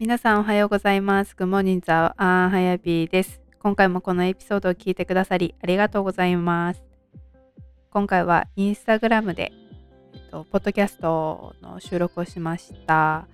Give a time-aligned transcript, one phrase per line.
[0.00, 1.34] 皆さんおはようございます。
[1.36, 3.42] Good morning, the あーはやびです。
[3.58, 6.82] 今回もこのエピソードを聞いてくださりありがとうございます。
[7.90, 9.52] 今回はインスタグラムで、
[10.14, 13.28] えっと、ポッドキャストの収録をしました。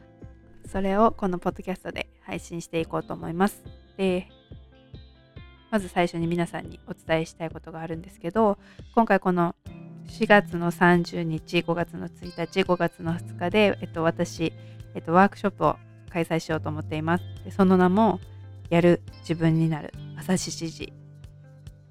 [0.67, 3.63] それをこのポッドキャストで配信していこうと思います。
[3.97, 4.27] で、
[5.71, 8.59] まず最初に皆さんにお伝えしたいことがあるんですけど、
[8.93, 9.55] 今回この
[10.09, 14.53] 4月の30日、5月の1日、5月の2日で、えっと、私、
[14.97, 15.77] えっと、ワークショップを
[16.11, 17.25] 開催しようと思っています。
[17.45, 18.21] でその名も、
[18.71, 20.93] やる自分になる朝7時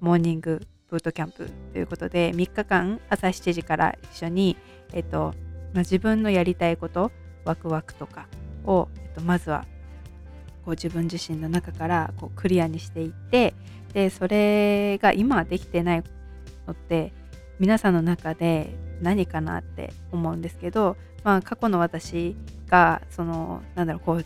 [0.00, 4.56] モーニングブートキャンプということで、3日間朝7時から一緒に、
[4.92, 5.34] えっと
[5.72, 7.10] まあ、自分のやりたいこと、
[7.44, 8.28] ワクワクとか
[8.64, 9.64] を、えっと、まずは
[10.64, 13.54] こう自分自身の中からこうクリアにしていって、
[13.94, 16.04] でそれが今はできてない
[16.66, 17.12] のって
[17.58, 22.36] 皆さんの中で何かなって思うんですけど、まあ、過去の私
[22.68, 24.24] がそのなんだろうこう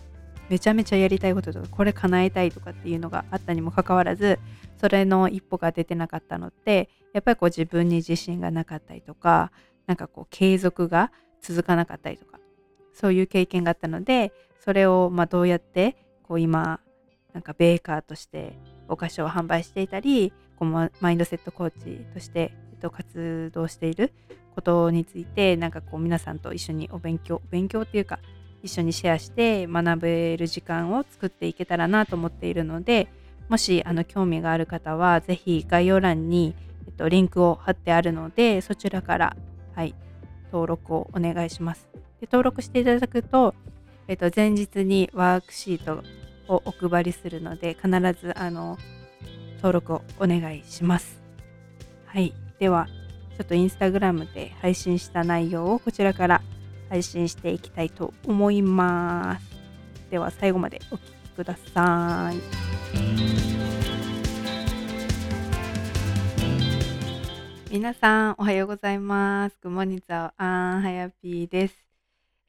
[0.49, 4.41] めちゃめちゃやりたいこととかこれ叶えたいとかっていうのがあったにもかかわらず
[4.81, 9.53] それの一歩が出てなかったのってやっぱりこう自分に自信がなかったりとか
[9.87, 12.39] なんかこう継続が続かなかったりとか
[12.93, 16.81] そういう経験があったのでそれをまどうやってこう今
[17.33, 24.13] なんかベーカーとしてお菓子を販売していたりこうマインドセットコーチとしてと活動している
[24.55, 28.19] ことについてなんかこう皆さんと一緒にお勉強勉強っていうか
[28.63, 33.09] 一緒にシェアして学べる時間を作っていけたらなと思っているので
[33.49, 36.55] もしあの興味がある方はぜひ概要欄に、
[36.87, 39.37] えっと、リンクを貼ってあるのでそちらから、
[39.75, 39.95] はい、
[40.53, 41.89] 登録をお願いします。
[42.21, 43.55] で登録していただくと、
[44.07, 46.05] えっと、前日にワークシート
[46.53, 47.89] をお配りするので必
[48.21, 48.79] ずあの
[49.57, 51.21] 登録をお願いします。
[52.07, 52.35] はい。
[52.61, 52.89] では、
[53.39, 56.43] ちょっとインスタグラムで配信した内容をこちらから
[56.91, 59.47] 配信していきたいと思います。
[60.11, 62.37] では、最後までお聴きください。
[67.73, 69.57] 皆さん、おはようございます。
[69.63, 71.87] グモニザーアンハヤピーです。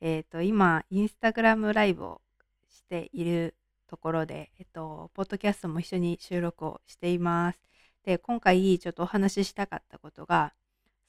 [0.02, 2.22] えっ、と、今、インスタグラムライブを
[2.70, 3.56] している
[3.88, 7.71] ところで、えっと、ポッドキャストも一緒に収録をしています。
[8.06, 10.54] で、今回ちょっとお話ししたかったことが、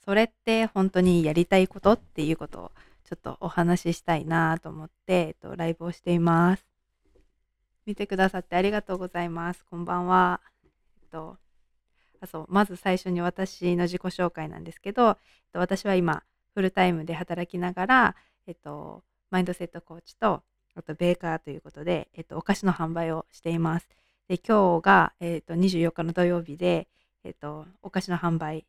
[0.04, 2.72] それって本当にやりたいことっていうことを
[3.04, 6.66] ちょっとお話ししたいなと思って、えっと、ライブをしています。
[7.86, 9.64] 見てくださってありがとうございます。
[9.64, 10.40] こんばんは。
[10.64, 10.66] え
[11.06, 11.36] っと、
[12.20, 15.14] あそうまず最初に私の自己紹介なんですけど、えっ
[15.52, 16.22] と、私は今
[16.54, 18.16] フルタイムで働きながら、
[18.46, 20.42] えっと、マインドセットコーチと
[20.74, 23.88] あとベーカーということで、えっと、お菓子の販売をしています。
[24.28, 26.88] で今日が、えっと、24日の土曜日で、
[27.24, 28.64] えっと、お菓子の販売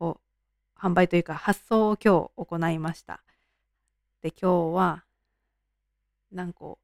[0.00, 0.20] を
[0.78, 3.22] 販売というか発送を今日行いました。
[4.22, 5.04] で今日は
[6.32, 6.78] 何個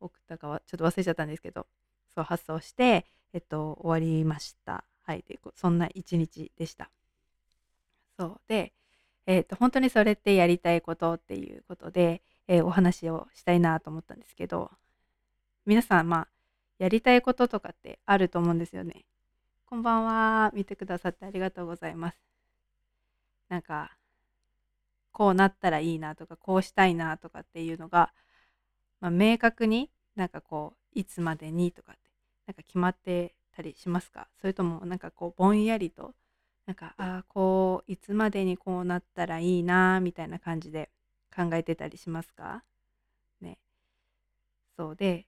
[0.00, 1.66] 送ったかはちょっと忘れちゃったんですけど
[2.14, 4.84] そう発送して、えっと、終わりました。
[5.02, 6.90] はい、でそんな一日でした。
[8.18, 8.72] そうで、
[9.26, 14.70] えっと、本当にそれってやりたいことっていうことで、えーお話をしたいなと思ったんですけど
[15.66, 16.28] 皆さんまあ
[16.78, 19.04] やりたいこととかってあると思うんですよね。
[19.66, 20.50] こんばんは。
[20.54, 22.18] 見てくださってありがとうございます。
[23.48, 23.96] なんか、
[25.12, 28.12] こうなったらいいなとか、こうしたいなとかっていうのが、
[29.00, 32.00] まあ、明確になんかこう、いつまでにとかって、
[32.46, 34.28] なんか決まってたりしますか？
[34.40, 36.14] それともなんかこう、ぼんやりと、
[36.66, 40.90] なんか、ああ、こう、いつまでにこうなったらいいなみたいな感じで
[41.34, 42.64] 考えてたりしますか？
[43.40, 43.58] ね。
[44.76, 45.26] そうで、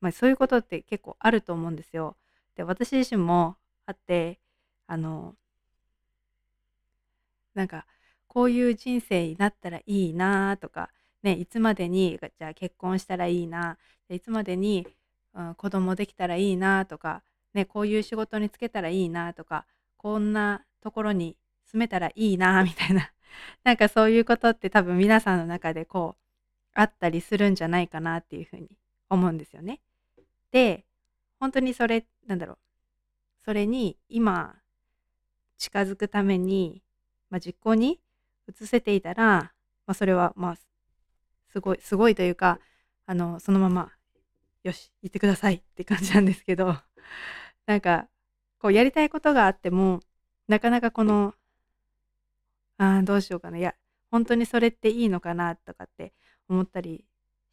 [0.00, 2.16] まあ、そういうことって結構あると思うんですよ。
[2.56, 4.40] で私自身もあって
[4.86, 5.34] あの
[7.54, 7.86] なんか
[8.26, 10.90] こういう人生になったらいいなとか、
[11.22, 13.78] ね、いつまでにじゃあ結婚したらいいな
[14.08, 14.86] いつまでに、
[15.34, 17.22] うん、子供できたらいいなとか、
[17.54, 19.64] ね、こういう仕事に就けたらいいなとか
[19.96, 21.36] こんなところに
[21.66, 23.10] 住めたらいいなみたいな
[23.64, 26.22] なんかそういうことって多分皆さんの中でこう
[26.74, 28.68] あったりするんじゃないかなっていうふうに
[29.10, 29.80] 思うんですよね。
[30.52, 30.84] で
[31.40, 32.58] 本当にそれなんだろう。
[33.44, 34.56] それに今
[35.56, 36.82] 近づくために、
[37.30, 38.00] まあ、実行に
[38.48, 39.52] 移せていたら、
[39.86, 40.56] まあ、それはまあ
[41.50, 42.60] すごいすごいというか
[43.06, 43.90] あのそのまま
[44.64, 46.76] よし行ってくださいって感じなんですけど
[47.66, 48.08] なんか
[48.58, 50.00] こうやりたいことがあっても
[50.46, 51.34] なかなかこの
[52.76, 53.58] あどうしようかな。
[53.58, 53.74] いや
[54.10, 56.12] 本当にそれっていいのかなとかって
[56.48, 57.04] 思ったり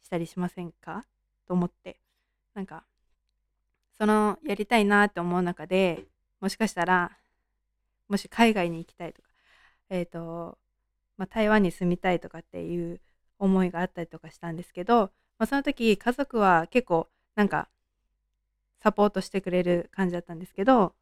[0.02, 1.06] したりしませんか？
[1.46, 2.00] と思って。
[2.56, 2.84] なんか
[3.98, 6.06] そのやりたいなって思う中で
[6.40, 7.12] もしかしたら
[8.08, 9.28] もし海外に行きたいとか
[9.90, 10.58] えっ、と、
[11.16, 13.00] まあ、台湾に住みたいとかっていう
[13.38, 17.68] 思いがあったりとかしたんですけど、まあ、その時家族は結構なんか
[18.80, 20.94] サポートしてくれる感じだったんですけど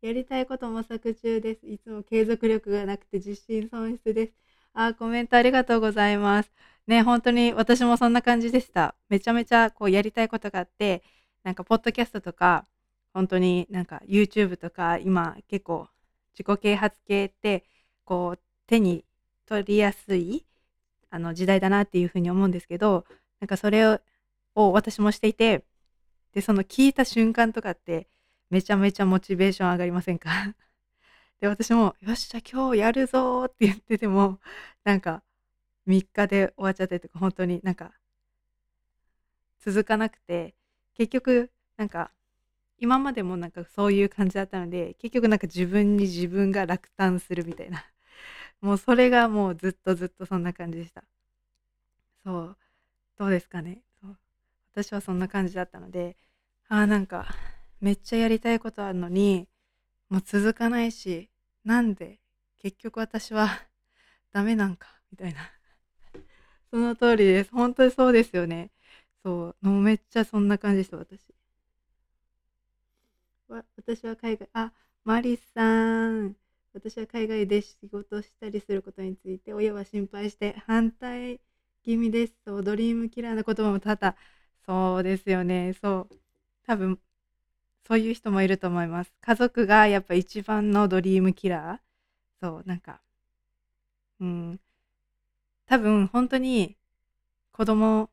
[0.00, 1.66] やりたいこと模索中です。
[1.66, 4.32] いつも継続力がなくて自信損失です。
[4.72, 6.50] あ、コメントありがとうございます。
[6.86, 8.94] ね、本当に私もそんな感じでした。
[9.08, 11.02] めちゃめちゃこうやりたいことがあって、
[11.44, 12.66] なんかポッドキャストとか、
[13.14, 15.88] 本当になんか YouTube とか今結構
[16.38, 17.64] 自己啓発系って
[18.04, 19.04] こう手に
[19.46, 20.46] 取りやすい
[21.10, 23.04] あの時代だなっていうふうに思うんですけど、
[23.40, 24.00] なんかそれを
[24.72, 25.64] 私もしていて、
[26.32, 28.08] で、その聞いた瞬間とかって
[28.50, 30.30] めちゃめちゃモチベーション上がりませんか？
[31.40, 34.40] で、私も、よっしゃ、今日やるぞって言ってても、
[34.84, 35.22] なんか、
[35.86, 37.92] 3日で終わっちゃってとか、本当になんか、
[39.60, 40.54] 続かなくて、
[40.94, 42.12] 結局、なんか、
[42.78, 47.84] 今までもなんかそういう感じだったので、結局なんか自分に自分が落胆するみたいな。
[48.62, 51.04] もうそれがもうずっとずっとそんな感じでした。
[52.24, 52.56] そう。
[53.18, 53.82] どうですかね。
[54.72, 56.16] 私はそんな感じだったので、
[56.68, 57.26] ああ、なんか、
[57.80, 59.48] めっちゃやりたいことあるのに、
[60.10, 61.30] もう続かないし、
[61.64, 62.20] なんで
[62.58, 63.48] 結局私は
[64.32, 65.40] ダメなんかみたいな。
[66.72, 67.50] その通りです。
[67.52, 68.70] 本当にそうですよね。
[69.24, 69.66] そう。
[69.66, 71.20] もうめっちゃそんな感じです、私。
[73.48, 74.72] わ私は海外、あ、
[75.04, 76.36] マリさん。
[76.72, 81.40] 私は海外で仕事したりすることについて親は心配して反対
[81.82, 82.34] 気味です。
[82.46, 84.16] そう、ドリームキラーな言葉も多々、
[84.66, 85.72] そうですよね。
[85.74, 86.16] そう。
[86.64, 86.98] 多分
[87.86, 89.12] そういう人もいると思います。
[89.20, 92.46] 家族がやっぱ一番のドリームキラー。
[92.46, 93.02] そう、なんか、
[94.20, 94.60] うん、
[95.70, 96.76] 多分本当に
[97.52, 98.10] 子供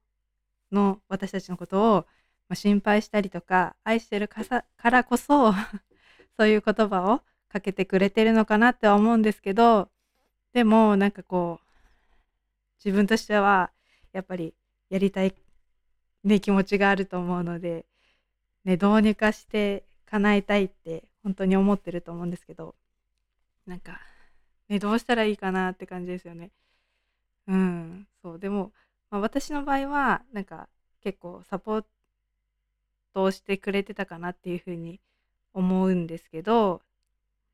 [0.71, 2.05] の私たちのことを、
[2.49, 5.53] ま、心配したりとか愛してるかさからこそ
[6.37, 9.89] そういう言葉をかけてくれてるのかなって思うんですけど
[10.53, 11.67] でもなんかこう
[12.85, 13.71] 自分としては
[14.13, 14.53] やっぱり
[14.89, 15.35] やりたい、
[16.23, 17.85] ね、気持ちがあると思うので
[18.67, 22.75] ね、どうにかして叶えたいって本当に思ってると思うんですけど、
[23.65, 24.01] なんか、
[24.67, 26.51] ね、どうしたらいいかなって感じですよね。
[27.47, 28.39] うん、そう。
[28.39, 28.73] でも、
[29.09, 30.67] まあ、私の場合は、なんか
[31.01, 31.85] 結構サポー
[33.13, 34.99] トをしてくれてたかなっていうふうに
[35.53, 36.81] 思うんですけど、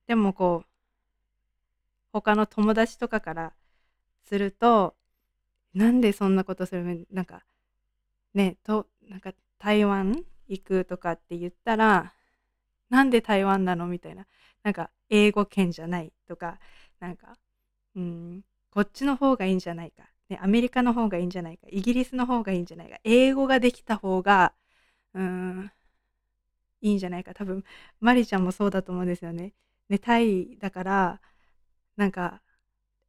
[0.07, 0.69] でもこう、
[2.12, 3.54] 他の友達とかから
[4.25, 4.95] すると、
[5.74, 7.44] なんでそんなことするなんか、
[8.34, 12.13] ね、と、なんか台湾行くとかって言ったら、
[12.90, 13.88] なんで台湾なの？
[13.88, 14.28] みたいな。
[14.63, 16.60] なんか、英語圏じゃないとか、
[17.00, 17.38] なんか、
[17.95, 20.03] うん、こっちの方がいいんじゃないか。
[20.29, 21.67] ね、アメリカの方がいいんじゃないか。
[21.69, 22.97] イギリスの方がいいんじゃないか。
[23.03, 24.53] 英語ができた方が、
[25.13, 25.71] うーん、
[26.81, 27.35] いいんじゃないか。
[27.35, 27.63] 多分、
[27.99, 29.53] マリちゃんもそうだと思うんですよね。
[29.89, 31.21] ね、タイだから、
[31.97, 32.41] なんか、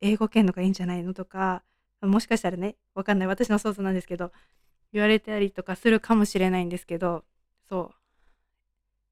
[0.02, 1.64] 英語圏のがいいんじゃないのとか、
[2.02, 3.28] もしかしたらね、わかんない。
[3.28, 4.32] 私の想像なんですけど、
[4.92, 7.24] 言われたりとかするかもしれないんですけど、
[7.68, 7.92] そ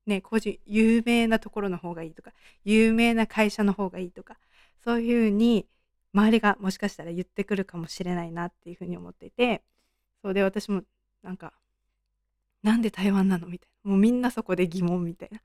[0.07, 0.11] う。
[0.11, 2.33] ね、個人、有名なところの方がいいとか、
[2.65, 4.39] 有名な会社の方がいいとか、
[4.85, 5.67] そういうふうに
[6.15, 9.63] 周りがもしかしたら言ってくるかもしれないなっていうふうに思っていて、
[10.23, 10.83] そうで私も
[11.23, 11.53] なんか、
[12.63, 13.91] なんで台湾なのみたいな。
[13.91, 15.41] もうみんなそこで疑問みたいな。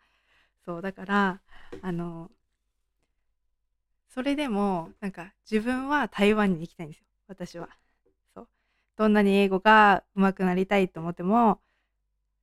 [0.66, 1.42] そう、だから、
[1.81, 2.31] あの、
[4.10, 7.06] それでも、なんか自分は台湾に行きたいんですよ。
[7.28, 7.69] 私は
[8.33, 8.47] そう。
[8.95, 11.59] どんなに英語が上手くなりたいと思っても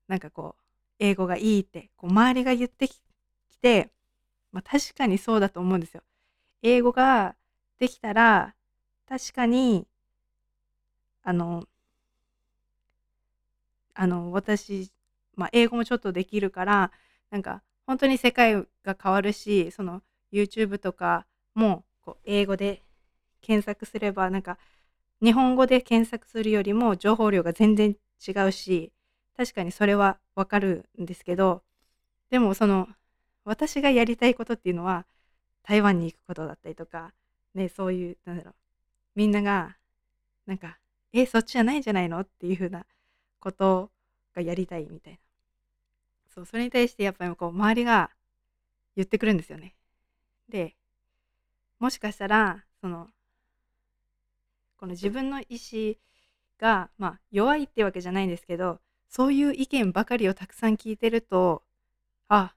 [0.08, 0.62] なんかこう
[0.98, 3.00] 英語がいいってこう周りが言ってき
[3.60, 3.90] て、
[4.52, 6.02] まあ、確かにそうだと思うんですよ。
[6.62, 7.34] 英語が
[7.78, 8.54] できたら
[9.08, 9.86] 確かに
[11.22, 11.64] あの
[13.94, 14.90] あの私、
[15.36, 16.90] まあ、英語もちょっとできるから
[17.30, 18.54] なんか本当に世界
[18.84, 20.02] が変わるしその
[20.32, 22.82] YouTube とかもこう英語で
[23.40, 24.58] 検索すればなんか
[25.22, 28.92] 日本語で検索するよりも情報量が全然違うし
[29.36, 31.62] 確かにそれはわかるんですけど
[32.30, 32.88] でもその
[33.44, 35.06] 私がやりたいことっていうのは
[35.62, 37.12] 台湾に行くことだったりとか
[37.54, 38.54] ねそういうなんだろう
[39.14, 39.76] みんなが
[40.46, 40.78] なんか
[41.12, 42.20] えそっちじゃないんじゃないの？
[42.20, 42.84] っていうふうな
[43.40, 43.90] こと
[44.34, 45.18] がやりたいみたいな。
[46.34, 48.10] そうそれに対してやっぱりこう周りが
[48.96, 49.74] 言ってくるんですよね。
[50.48, 50.74] で
[51.78, 53.08] もしかしたらその
[54.76, 55.94] この自分の意思
[56.58, 61.62] が、まあ、弱いってわけじゃないんですけどそういう意見ばかりをたくさん聞いてると
[62.28, 62.54] あ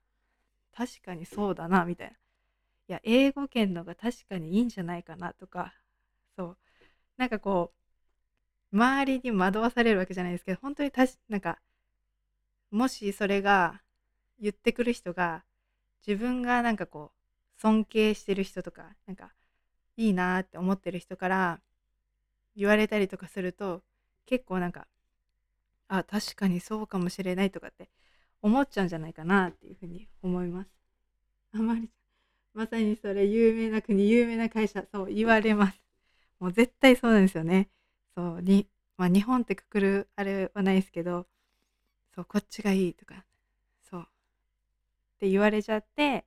[0.76, 2.16] 確かにそうだなみたいな。
[2.90, 5.74] いや英語圏のが確かにいいんじゃないかなとか
[6.38, 6.58] そう
[7.18, 7.74] なんかこ
[8.72, 11.60] う周りに惑わされるわけじゃないですけど本当にたしなんか
[12.72, 13.82] もしそれが
[14.40, 15.44] 言ってくる人が
[16.08, 17.12] 自分がなんかこ
[17.58, 19.34] う尊敬してる人とかなんか
[19.98, 21.62] いいなって思ってる人から
[22.56, 23.84] 言われたりとかすると
[24.26, 24.88] 結構なんか
[25.90, 27.90] あ確かにそうかもしれないとかって
[28.42, 30.70] 思っちゃうんじゃないかなっていうふうに思います。
[31.54, 31.92] あまり
[32.58, 35.80] まさにそれ有名な国有名な会社そう言われます。
[36.42, 37.70] もう絶対そうなんですよね。
[38.16, 41.28] そうに、まあ、日本ってくくるあれはないですけど
[42.16, 43.24] そうこっちがいいとか
[43.84, 44.06] そうっ
[45.20, 46.26] て言われちゃって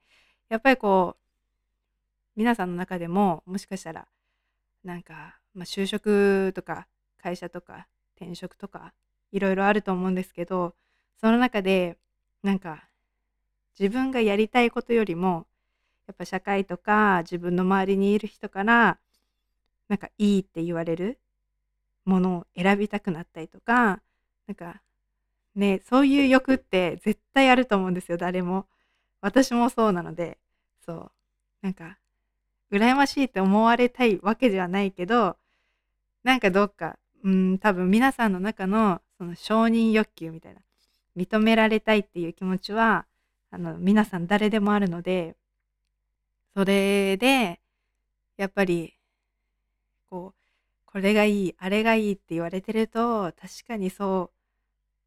[0.48, 1.20] やっぱりこう
[2.36, 4.06] 皆さんの中でももしかしたら
[4.84, 6.86] なんか、まあ、就職とか
[7.18, 8.94] 会社とか転職とか
[9.32, 10.76] いろいろあると思うんですけど
[11.20, 11.98] その中で
[12.44, 12.88] なんか
[13.76, 15.48] 自分がやりたいことよりも
[16.10, 18.98] やっぱ社会とか自分の周りにいる人から
[19.88, 21.20] なんかいいって言われる
[22.04, 24.00] ものを選びたくなったりとか
[24.48, 24.82] なんか
[25.54, 28.66] ねそういう欲って絶対あると思うんですよ誰も。
[29.20, 30.38] 私もそうなので
[30.84, 31.10] そう。
[31.62, 31.98] なんか
[32.72, 35.36] 羨ましいって思われたいわけではないけど
[36.24, 40.60] なんかどっかうん多分皆さんの中のその承認欲求みたいな
[41.16, 43.06] 認められたいっていう気持ちは
[43.52, 45.36] あの皆さん誰でもあるので
[46.54, 47.60] それで
[48.36, 48.94] やっぱり
[50.08, 50.40] こう
[50.86, 54.30] これがいいあれがいいって言われてると確かにそ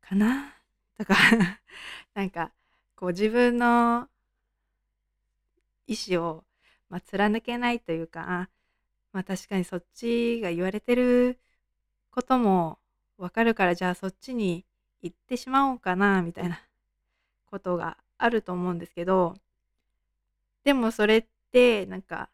[0.04, 0.54] うかな
[0.98, 1.16] とか
[2.14, 2.52] なんか
[2.96, 4.08] こう自分の
[5.88, 6.44] 意思を
[6.94, 8.52] まあ、貫けないというか、
[9.14, 11.40] まあ、確かにそっちが言われてる
[12.12, 12.78] ことも
[13.18, 14.64] わかるからじゃあそっちに
[15.02, 16.62] 行ってしまおうかなみたいな
[17.50, 19.34] ことがあると思うんですけど
[20.64, 22.30] でもそれってなんか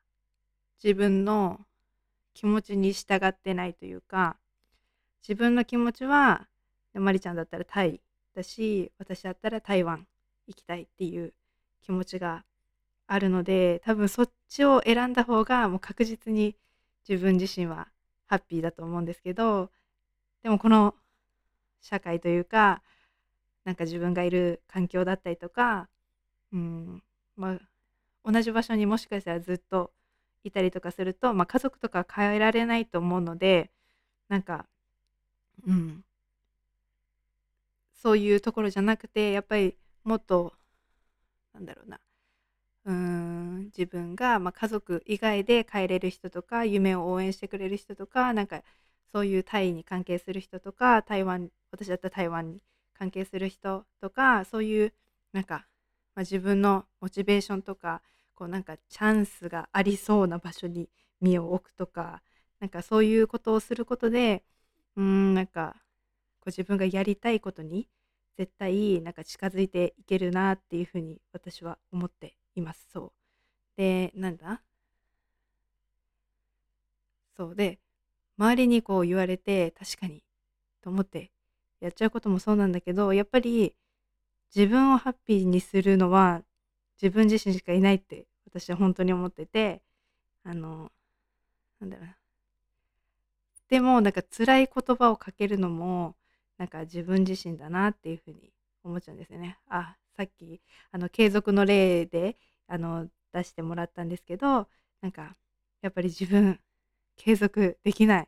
[0.81, 1.59] 自分の
[2.33, 4.37] 気持ちに従ってないというか
[5.27, 6.47] 自分の気持ちは
[6.93, 7.99] まりちゃんだったらタイ
[8.35, 10.07] だし私だったら台湾
[10.47, 11.33] 行きたいっていう
[11.83, 12.45] 気持ちが
[13.07, 16.55] あるので多分そっちを選んだ方がもう確実に
[17.07, 17.87] 自分自身は
[18.27, 19.69] ハッピーだと思うんですけど
[20.43, 20.95] でもこの
[21.81, 22.81] 社会というか
[23.65, 25.89] なんか自分がいる環境だったりとか、
[26.53, 27.03] うん
[27.35, 27.59] まあ、
[28.31, 29.91] 同じ場所にもしかしたらずっと
[30.43, 33.71] いたりとかすると、まあ、家族とか変えられないと思うので
[34.29, 34.65] なんか、
[35.67, 36.03] うん、
[37.93, 40.53] そういうところじゃなくてやっぱりもっと
[41.53, 41.99] なんだろうな。
[42.85, 48.63] うーん自分が、まあ、家族以外で帰れる人とか夢を応援してくれる人とかなんか
[49.11, 52.61] そういうタイに関係する人とか台湾私だったら台湾に
[52.97, 54.93] 関係する人とかそういう
[55.33, 55.65] なんか、
[56.15, 58.01] まあ、自分のモチベーションとか
[58.39, 60.89] こうなんかチャンスがありそうな場所に
[61.21, 62.23] 身を置くとか
[62.61, 64.43] なんかそういうことをすることで
[64.95, 65.75] うんなんか
[66.39, 67.89] こう自分がやりたいことに
[68.37, 72.87] 絶対なんか近づいていけるなっていうふうに私は思っています。
[72.93, 73.11] そう。
[73.77, 74.61] で、なんだ？
[77.37, 77.79] そうで、
[78.37, 80.23] 周りにこう言われて、確かに
[80.81, 81.31] と思って
[81.81, 83.75] やっちゃうこともそうなんだけど、やっぱり
[84.55, 86.43] 自分をハッピーにするのは
[87.01, 89.81] 自分自身しかいないって私は本当に思ってて、
[90.43, 90.91] あの、
[91.79, 92.19] なんだろう。
[93.69, 96.15] でもなんか辛い言葉をかけるのも
[96.57, 98.51] なんか自分自身だなっていうふうに
[98.83, 99.59] 思っちゃうんですよね。
[99.67, 100.59] あさっき
[100.91, 102.37] あの継続の例で
[102.67, 104.67] あの出してもらったんですけど
[105.01, 105.35] なんか
[105.81, 106.59] やっぱり自分
[107.17, 108.27] 継続できない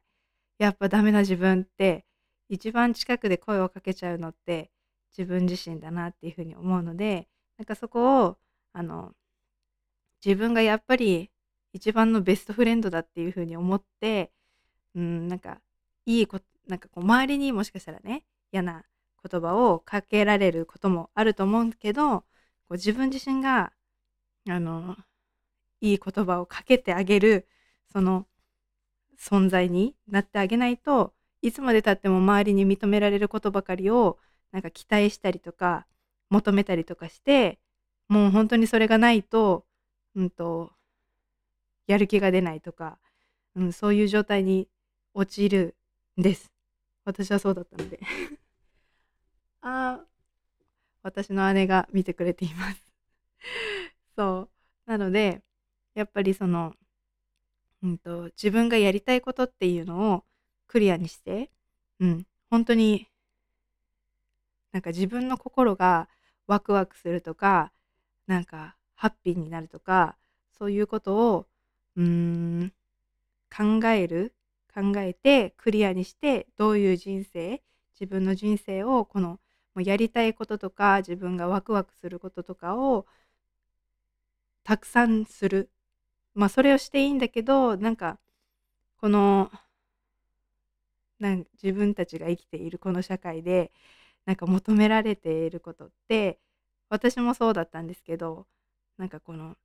[0.60, 2.06] やっぱダメな自分って
[2.50, 4.72] 一番近くで声をかけちゃうのって
[5.18, 8.38] 自分自身だなっていうふうに思うのでなんかそこを
[8.74, 9.14] あの
[10.26, 11.32] 自分がやっぱり
[11.74, 14.32] 一番のベストフレンドだっていうふうに思って
[14.96, 15.60] うんなんか
[16.06, 18.84] いいことなんかこう周りにもしかしたらね嫌な
[19.30, 22.26] 言葉をかけられることもあると思うけどこ
[22.72, 23.72] う自分自身が
[24.50, 24.96] あの
[25.82, 27.48] いい言葉をかけてあげる
[27.92, 28.26] その
[29.20, 34.18] 存在になってあげないといつまでたっても周りに認められることばかりを
[34.52, 35.86] なんか期待したりとか
[36.30, 37.60] 求めたりとかして
[38.08, 39.66] もう本当にそれがないと,、
[40.16, 40.72] うんと、
[41.88, 43.00] やる気が出ないとか、
[43.56, 44.68] うん、そういう状態に
[45.14, 45.76] 陥る
[46.20, 46.52] んです。
[47.06, 48.00] 私はそうだったので
[49.62, 50.06] ああ、
[51.04, 52.92] 私の姉が見てくれています
[54.16, 54.50] そ
[54.88, 54.90] う。
[54.90, 55.42] なので、
[55.96, 56.76] やっぱりその、
[57.84, 60.26] うんと、自分がやりたいことっていうのを
[60.68, 61.52] クリアにして、
[62.00, 63.08] うん、本当に、
[64.72, 66.08] なんか自分の心が
[66.48, 67.74] ワクワクするとか、
[68.28, 70.16] なんかハッピーになるとか、
[70.58, 71.48] そういうことを、
[71.96, 72.06] うー
[72.66, 72.74] ん、
[73.56, 74.34] 考える、
[74.74, 77.64] 考えてクリアにして、どういう人生、
[78.00, 79.30] 自分の人生をこの
[79.76, 83.06] もうやりたいこととか自分がワクワクすることとかを
[84.64, 85.70] たくさんする。
[86.36, 88.20] まあそれをしていいんだけどなんか
[88.98, 89.52] この
[91.20, 93.72] なん自分たちが生きているこの社会で
[94.26, 96.40] なんか求められていることって
[96.90, 98.48] 私もそうだったんですけど
[99.02, 99.58] なんかこの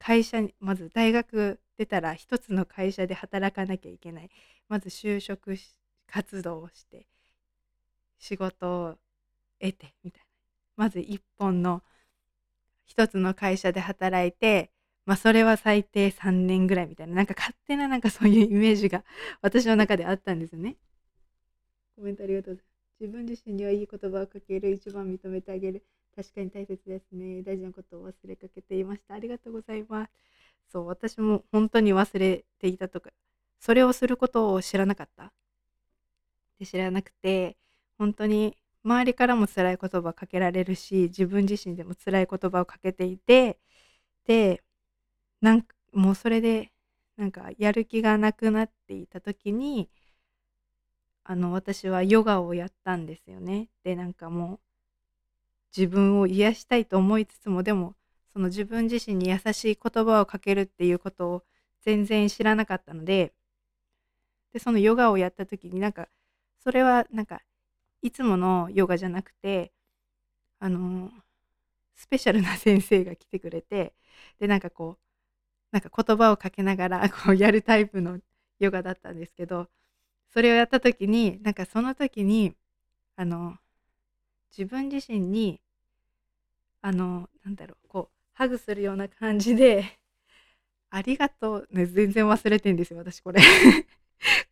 [0.00, 4.30] 会社にまず大学出たら一つの会社で働かなきゃいけない
[4.68, 5.54] まず就職
[6.08, 7.06] 活動をして
[8.18, 8.94] 仕事を
[9.60, 10.26] 得てみたいな
[10.74, 11.84] まず一本の
[12.84, 14.72] 一つの会社で働いて
[15.06, 19.04] まあそれは最低3年ぐらいみたいななんか勝手ななんかそういうイメージが
[19.40, 20.74] 私の中であったんですよね。
[21.94, 22.74] コメントありがとうございます。
[23.00, 25.84] 自分自身にはいい言葉をかける一番認めてあげる
[26.14, 27.42] 確かに大切ですね。
[27.42, 29.14] 大事なことを忘れかけていました。
[29.14, 30.10] ありがとうございます。
[30.70, 33.10] そう私も本当に忘れていたとか
[33.60, 35.32] それをすることを知らなかった。
[36.58, 37.56] で知らなくて
[37.98, 43.58] 本当に周りからも辛い言葉かけられるし自分自身でも辛い言葉をかけていて
[44.26, 44.62] で
[45.40, 46.72] なんかもうそれで
[47.16, 49.88] なんかやる気がなくなっていた時に
[51.24, 53.68] あの私はヨガをやったんですよね。
[53.82, 54.60] でなんかもう
[55.76, 57.94] 自分を癒したいと思いつつもでも
[58.32, 61.42] その自分自身に優しい言葉をかけるっていうことを
[61.82, 63.32] 全然知らなかったので
[64.52, 66.08] でそのヨガをやった時になんか
[66.62, 67.40] それはなんか
[68.02, 69.72] いつものヨガじゃなくて
[70.60, 71.10] あの
[71.96, 73.92] スペシャルな先生が来てくれて
[74.38, 75.04] でなんかこう
[75.72, 78.18] なんか言葉をかけながらこうやるタイプの
[78.60, 79.68] ヨガだったんですけど
[80.32, 82.54] それをやった時になんかその時に
[83.16, 83.56] あの
[84.56, 85.60] 自分自身に
[86.84, 89.98] あのなんだろうこうハグするような感じで
[90.90, 93.40] 「ありがとう」ね全然忘れてんですよ私これ。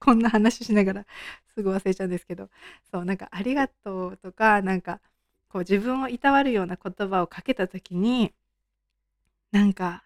[0.00, 1.06] こんな話しながら
[1.54, 2.50] すぐ忘れちゃうんですけど。
[2.92, 5.00] そうなんか「ありがとう」とかなんか
[5.48, 8.34] こう自分をいたわるような言葉をかけた時に
[9.52, 10.04] なんか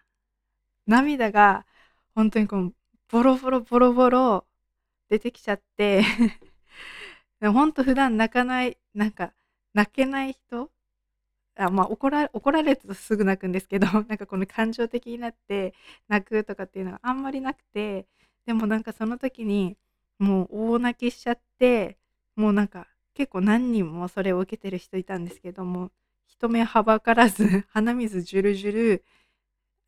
[0.87, 1.65] 涙が
[2.15, 2.75] 本当にこう
[3.09, 4.47] ボロボロボロボロ
[5.09, 6.03] 出てきちゃって。
[7.41, 9.33] ほんと普段泣かないなんか
[9.73, 10.71] 泣けない人
[11.57, 15.73] あまあ怒ら怒られるとすぐ泣くんですけど なんかこの感情的になって
[16.07, 18.07] 泣くとかっていうのはあんまりなくて
[18.45, 19.77] でもなんかその時に
[20.19, 21.97] もう大泣きしちゃって
[22.35, 25.91] もうなんか結構何人もそれを受けてる人いたんですけども
[26.27, 29.03] 人目はばからず 鼻水ジュルジュル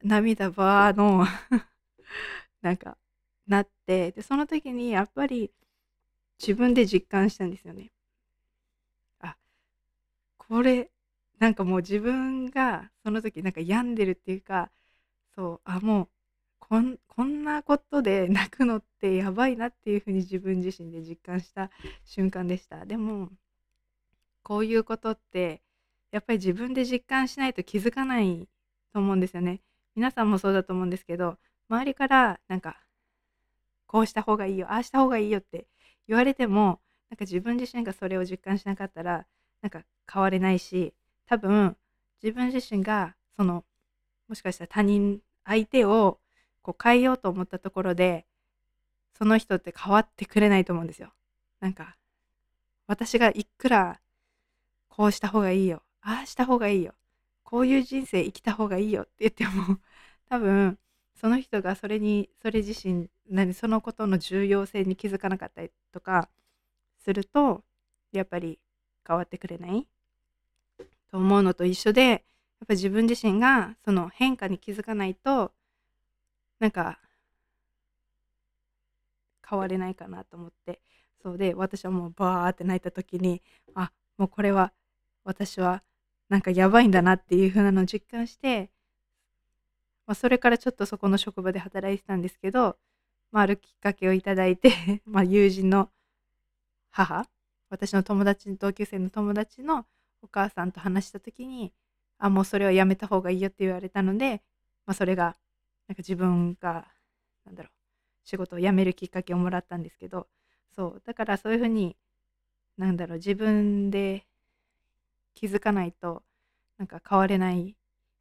[0.04, 1.26] 涙バーの
[2.62, 2.98] なんか
[3.48, 5.52] なってでその時にやっぱり
[6.40, 7.92] 自分で実感したんですよね。
[9.20, 9.38] あ
[10.38, 10.90] これ
[11.40, 14.72] なんかもう自分がその時なんか病んでるっていうか
[15.36, 16.10] そうあもう
[16.60, 21.72] こんこんなことで 泣くのってやばいなっていうふうに自分自身で実感した
[22.06, 22.86] 瞬間でした。
[22.86, 23.30] でも
[24.44, 25.62] こういうことって
[26.12, 28.48] やっぱり自分で実感しないと気づかない
[28.94, 29.62] と思うんですよね。
[29.96, 31.38] 皆さんもそうだと思うんですけど
[31.70, 32.80] 周りからなんか
[33.88, 35.68] こうした方がいいよああした方がいいよって
[36.08, 39.26] 言われてもなんか自分自身がそれを実感しなかったら
[39.62, 40.94] なんか変われないし
[41.30, 41.78] 多分
[42.24, 43.64] 自分自身がその
[44.28, 46.20] もしかしたら他人相手を
[46.64, 48.26] こう変えようと思ったところで
[49.16, 51.14] その人って変わってくれないと思うんですよ。
[51.60, 51.98] なんか
[52.88, 54.00] 私がいくら
[54.88, 56.96] こうした方がいいよああした方がいいよ
[57.44, 59.78] こういう人生生きた方がいいよって 言っても
[60.30, 60.80] 多分
[61.14, 66.28] その人がそれにそれ自身何そのことの重要性に気づかなかったりとか
[66.98, 67.64] すると
[68.12, 68.60] やっぱり
[69.08, 69.88] 変わってくれない
[71.12, 72.20] と思うのと一緒でやっ
[72.68, 75.52] ぱ自分自身がその変化に気づかないと
[76.60, 77.00] なんか
[79.48, 80.82] 変われないかなと思って。
[81.22, 83.42] そうで私はもうバーって泣いた時に
[83.76, 84.72] あもうこれは
[85.26, 85.84] 私は
[86.30, 88.70] なんかやばいんだなっていう風なのを実感して
[90.10, 92.78] まあ、それからちょっとそこの職場で働いてたんですけど、
[93.32, 94.74] まあ、あるきっかけをいただいて
[95.06, 95.92] ま友人の
[96.90, 97.28] 母
[97.70, 99.86] 私の友達同級生の友達の
[100.22, 101.74] お母さんと話した時に
[102.18, 104.42] あもうそれはやめた方がいいよって言われたので、
[104.86, 105.38] まあ、それが
[105.88, 106.88] なんか自分が
[107.46, 107.72] なんだろう
[108.24, 110.28] 仕事を辞めるきっかけをもらったんですけど
[110.76, 111.96] そうだからそういうふうに
[112.78, 114.26] なんだろう自分で
[115.34, 116.24] 気づかないと
[116.78, 117.76] なんか変われない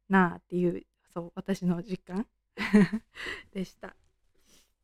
[0.09, 0.83] なあっていう
[1.13, 2.25] そう私の実感
[3.53, 3.95] でした。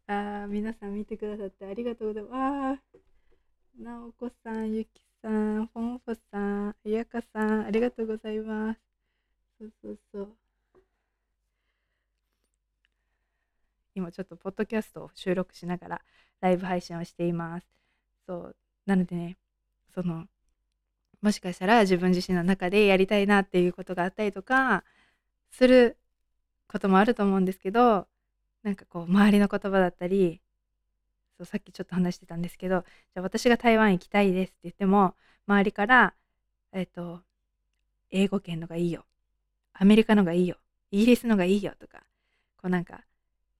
[0.07, 2.81] あ皆さん見てくださってありがとうございます。
[3.77, 8.79] なおこさんゆきさんフォンフォさんあやかさんありがとうございます。
[9.59, 10.27] そうそうそう。
[13.95, 16.01] 今ちょっとポッドキャストを収録しながら
[16.41, 17.67] ライブ配信をしています。
[18.27, 18.55] そう。
[18.85, 19.37] なのでね
[19.95, 20.25] その
[21.23, 24.83] もしかしたら自分自身の中でやりたいなっていうことがあったりとか
[25.49, 25.97] する
[26.67, 28.05] こともあると思うんですけど
[28.61, 30.39] なんかこう周りの言葉だったり
[31.37, 35.15] そうさっきちょっと話してたんですけどじゃあ私が台湾行きたいですって言っても
[35.47, 36.13] 周りから
[36.71, 37.21] えっ、と
[38.11, 39.05] 英語圏のがいいよ
[39.73, 40.57] アメリカのがいいよ
[40.91, 41.99] イギリスのがいいよとか
[42.57, 43.01] こうなんか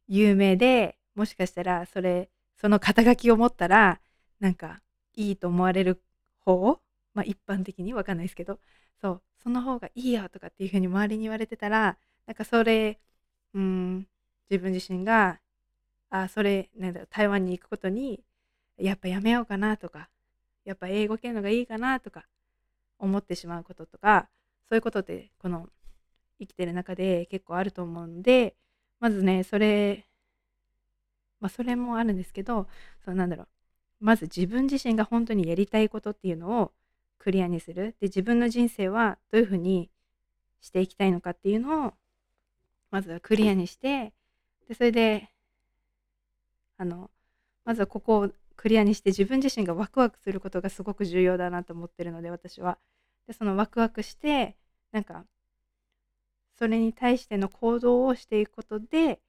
[0.07, 3.99] 有名でもしかしたらそれその肩書きを持ったら
[4.39, 4.81] なんか
[5.15, 6.01] いいと思われる
[6.39, 6.79] 方
[7.13, 8.59] まあ一般的にわかんないですけど
[9.01, 12.99] そうその方がいいよとかっていうふうに周りに言われてたらなんかそれ
[13.53, 14.07] うん
[14.49, 15.39] 自分自身が
[16.21, 18.23] あそれなんだろ台湾に行くことに
[18.77, 20.09] やっぱやめようかなとか
[20.63, 22.25] やっぱ英語系のがいいかなとか
[22.99, 24.29] 思ってしまうこととか
[24.69, 25.67] そういうことってこの
[26.39, 28.55] 生きてる中で結構あると思うんで
[28.99, 30.05] まずねそれ
[31.39, 32.67] まあそれもあるんですけど
[33.03, 33.47] そのなんだろう
[33.99, 36.71] まず自分自身が本当にやりたいことっていうのを
[37.19, 37.95] クリアにする。
[37.99, 39.89] で自分の人生はどういうふうに
[40.61, 41.93] していきたいのかっていうのを
[42.91, 44.13] まずはクリアにして
[44.67, 45.29] でそれで
[46.77, 47.09] あの
[47.63, 52.77] まずはここをクリアにして自分自身がワクワクすることがすごく重要だなと思ってるので私は。
[53.27, 54.55] でそのワクワクして
[54.91, 55.25] なんか
[56.57, 59.19] それに対しての行動をしていくことで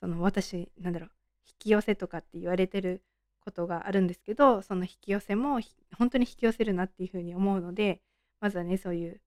[0.00, 1.10] その私なんだろう
[1.46, 3.02] 引き寄せとかって言われてる
[3.40, 5.60] ことがあるんですけどその引き寄せも
[5.98, 8.00] 本当に引き寄せるなっていうふうに思うので
[8.40, 9.20] まずはねそういう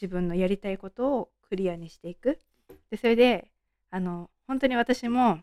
[0.00, 2.38] 自分のやりたいことをクリアにしていく
[2.90, 3.50] でそれで
[3.90, 5.40] あの本当に私も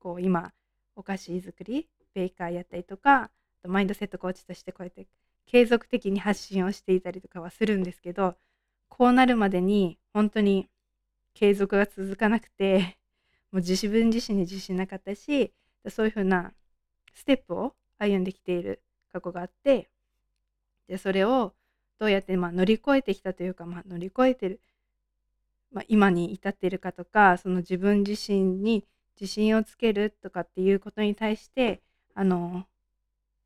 [0.00, 0.52] こう今
[0.96, 3.30] お菓子作りベーカーやったりとか
[3.64, 5.06] マインドセットコーチとしてこうやって
[5.46, 8.36] 継続的に発信をしていたりとかはするんですけど
[8.88, 10.68] こうなるまでに本当に
[11.34, 12.98] 継続が続かなくて
[13.52, 15.52] もう自分自身に自信なかったし
[15.88, 16.52] そういうふうな
[17.14, 18.82] ステップを歩んできている
[19.12, 19.88] 過去があって
[20.86, 21.54] でそれを
[21.98, 24.60] どうやってま乗り越えてきたというか、まあ、乗り越えてる、
[25.70, 28.84] まあ、今に至っているかとかその自分自身に
[29.20, 31.82] 自信をつけるとかっていうことに対して
[32.14, 32.66] あの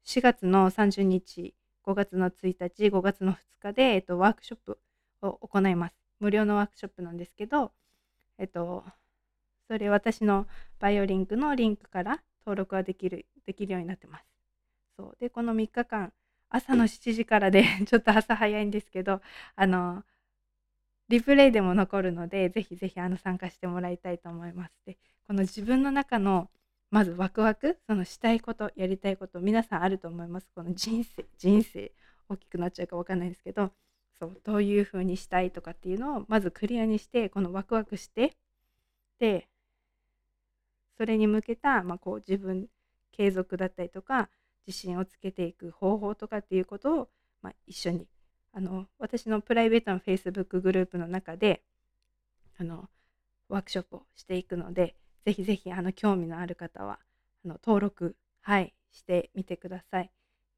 [0.05, 1.55] 4月の30日
[1.85, 4.79] 5月の1日5月の2日で、えっと、ワークショップ
[5.23, 5.95] を行います。
[6.21, 7.73] 無料のワークショップなんですけど
[8.39, 8.85] えっと
[9.69, 10.47] それ私の
[10.79, 14.25] バイオリンクのリンクから登録はできるできるようになってます。
[14.97, 15.17] そう。
[15.21, 16.13] でこの3日間
[16.51, 19.21] 朝の7時からで ちょっと朝早いんですけど
[19.57, 20.05] あの
[21.09, 24.75] リプレイでも残るのでぜひぜひあの参加してもらいたいと思います。
[24.87, 26.51] でこの自分の中の
[26.91, 30.49] まずワクワクそのしたいことやりたいこと皆さんあると思います。
[30.55, 31.93] この人生人生
[32.29, 33.73] 大きくなっちゃうか分かんないですけど
[34.19, 38.37] そうどういう風にしたいとかっていうのをまずクリアにしてこのワクワクして
[39.19, 39.49] で
[40.97, 42.69] それに向けた、まあ、こう自分
[43.11, 44.29] 継続だったりとか
[44.67, 47.09] 自信をつけていく方法とかっていうことを、
[47.43, 48.07] まあ、一緒に
[48.53, 51.63] あの私のプライベートの Facebook グループの中で
[52.59, 52.89] あの
[53.49, 56.99] ワークショップをしていくのでぜひぜひあの興味のある方は
[57.45, 60.11] あの登録、はい、してみてください。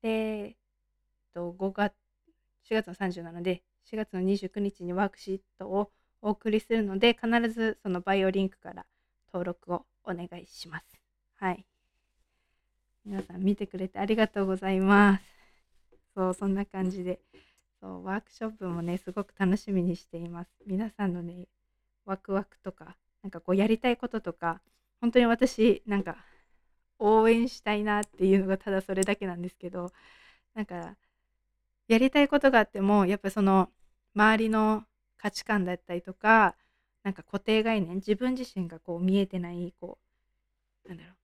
[0.03, 0.57] で、
[1.35, 1.93] と5月
[2.71, 5.91] 4月の30なので4月の29日にワークシートを
[6.23, 8.87] お送りするので必ずそのバイオリンクから
[9.33, 10.87] 登録をお願いします。
[11.37, 11.67] はい。
[13.05, 15.25] 皆さん見てくれてありがとうございます。
[16.15, 17.21] そう、そんな感じで。
[17.81, 20.51] そう、ワークショップもね、すごく楽しみにしています。
[20.67, 21.49] 皆さんのね、
[22.07, 24.63] ワクワクとか、なんかこうやりたいこととか、
[25.01, 26.17] 本当に私、なんか
[26.99, 29.93] 応援したいなっていうのがただそれだけなんですけど、
[30.55, 30.97] なんか、
[31.89, 33.71] やりたいことがあっても、やっぱその
[34.15, 34.85] 周りの
[35.19, 36.57] 価値観だったりとか、
[37.05, 39.99] なんか固定概念、自分自身がこう見えてない、こ
[40.87, 41.17] う、なんだろう、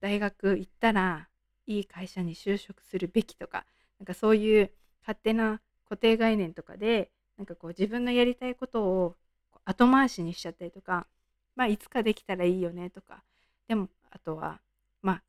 [0.00, 1.28] 大学行ったら
[1.66, 3.66] いい会社に就職するべきとか
[3.98, 4.70] なんかそういう
[5.02, 9.16] 勝手な固定概念とかでなんかこう自分のやりたいことを
[9.64, 11.06] 後回しにしちゃったりとか
[11.56, 13.24] まあいつかできたらいいよねとか。
[13.66, 14.60] でもあとは
[15.02, 15.22] まあ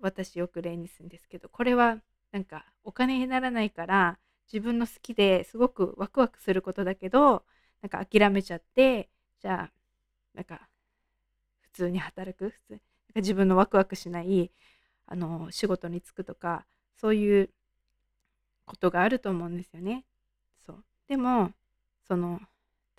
[0.00, 4.18] 私よく例にするんですけどこれはなんかお金にならないから
[4.52, 7.44] 自分の好きですごくワクワクすることだけど
[7.80, 9.08] なんか諦めちゃって
[9.40, 9.72] じゃあ
[10.34, 10.68] なんか
[11.60, 12.50] 普通に働く？
[12.50, 12.84] 普通なんか
[13.16, 14.50] 自分のワクワクしない
[15.06, 16.66] あの仕事に就くとか
[17.00, 17.50] そういう
[18.66, 20.04] ことがあると思うんですよね。
[20.66, 20.84] そう。
[21.08, 21.52] でも
[22.06, 22.40] その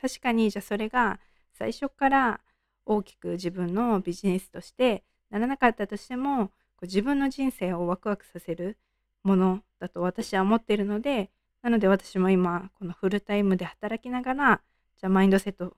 [0.02, 1.20] 確かにじゃあそれが
[1.54, 2.42] 最初から
[2.86, 6.52] 大きく自分のビジネスとしてならなかったとしてもこ
[6.84, 8.78] う自分の人生をワクワクさせる
[9.24, 14.62] ものだと私は思っているのでなので私も今このフルタイムで働きながら
[15.00, 15.76] じゃあマインドセット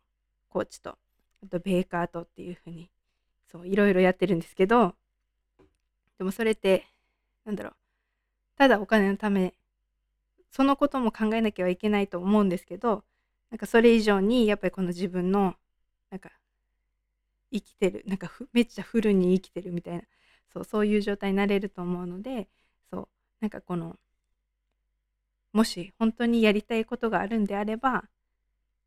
[0.49, 0.97] コーチと
[1.43, 2.89] あとベーカーとっていうふうに
[3.49, 4.95] そういろいろやってるんですけど
[6.17, 6.87] でもそれって
[7.45, 7.73] なんだろう
[8.57, 9.53] ただお金のため
[10.51, 13.03] そのことも考えなきゃいけないと思うんですけど
[13.51, 15.55] なんかそれ以上にやっぱりこの自分の
[17.51, 18.03] 生きてる。
[18.07, 20.03] なんかめっちゃフルに生きてるみたいな。
[20.49, 22.47] そうそういう状態になれると思うので
[22.89, 23.07] そう
[23.41, 23.97] なんかこの
[25.53, 28.05] もし本当にやりたいことがあるんであれば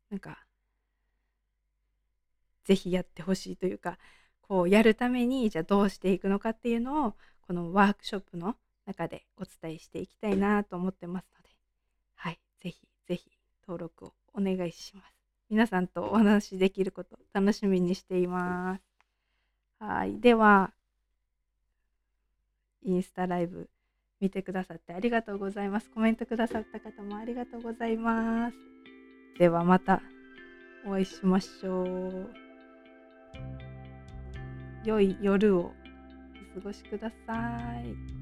[0.09, 0.45] なんか
[2.63, 3.97] ぜひやってほしいというか
[4.41, 7.13] こうやるためにじゃあどうしていくのかっていうのを
[7.47, 11.49] このワークショップの中でお伝えしていきたいなと思ってますので
[12.15, 13.31] はいぜひぜひ
[13.67, 15.20] 登録をお願いします。
[15.51, 18.81] 皆さんとお話しできること楽しみにしています
[19.79, 20.71] はいでは
[22.83, 23.69] インスタライブ
[24.21, 25.89] 見てくださってありがとうございます。
[25.89, 28.55] コメントくださった方もありがとうございます。
[29.39, 30.01] ではまた
[30.85, 32.29] お会いしましょう。
[34.85, 35.71] 良い夜を
[36.55, 37.33] お過ごしくださ
[37.83, 38.20] い。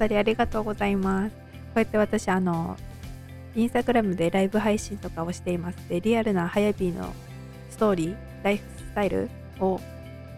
[0.00, 1.30] お二人ありがとうございます。
[1.30, 1.36] こ
[1.76, 2.74] うやって私あの
[3.54, 5.88] インスタグラムでライブ配信とかをしています。
[5.90, 7.12] で、リアルなハヤビの
[7.68, 9.28] ストーリー、ライフスタイル
[9.60, 9.78] を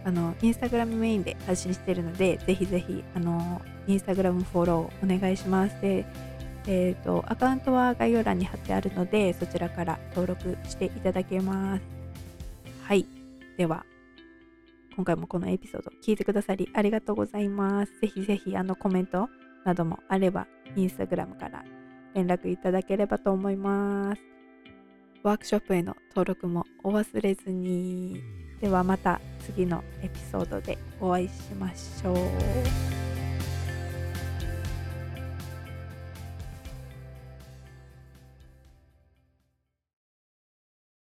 [0.05, 5.81] あのインスタグラムメインで発信しているので、ぜひぜひあのインスタグラムフォローお願いします。
[5.81, 6.05] で、
[6.66, 11.83] えーと、アカウントは概要欄に貼ってあるので、そちらから登録していただけます。
[12.83, 13.07] はい。
[13.57, 13.87] では、
[14.96, 18.01] 今回もこのエピソード聞いてくださりありがとうございます。
[18.01, 19.29] ぜひぜひあのコメント
[19.64, 20.46] などもあれば、
[20.77, 21.64] インスタグラムから
[22.14, 24.22] 連絡いただければと思います。
[25.22, 28.22] ワークショップへの登録もお忘れずに。
[28.61, 33.02] ではまた次のエピソードでお会いしましょう。